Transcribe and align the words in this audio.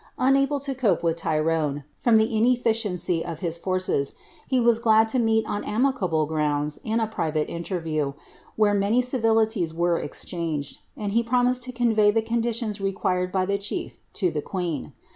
Unable 0.17 0.59
lo 0.67 0.73
cope 0.73 1.03
with 1.03 1.15
Tyrone, 1.17 1.83
from 1.95 2.15
Ihe 2.19 2.27
inefficiency 2.31 3.23
of 3.23 3.39
bi9 3.41 3.59
forcn, 3.61 4.13
he 4.47 4.59
was 4.59 4.79
glad 4.79 5.07
to 5.09 5.19
meet 5.19 5.45
on 5.45 5.63
amicable 5.63 6.25
grounds 6.25 6.79
in 6.83 6.99
a 6.99 7.05
private 7.05 7.51
interview, 7.51 8.13
whm 8.57 8.79
many 8.79 8.99
civilities 9.03 9.75
were 9.75 9.99
exchanged, 9.99 10.79
and 10.97 11.11
he 11.11 11.21
promised 11.21 11.61
to 11.65 11.71
convey 11.71 12.09
the 12.09 12.23
fomii 12.23 12.41
lioiis 12.45 12.81
required 12.83 13.31
by 13.31 13.45
the 13.45 13.59
chief 13.59 13.99
to 14.13 14.31
tlie 14.31 14.43
queen. 14.43 14.93